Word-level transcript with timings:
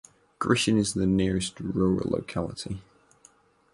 Grishin 0.39 0.79
is 0.79 0.95
the 0.95 1.05
nearest 1.05 1.59
rural 1.59 2.09
locality. 2.09 2.81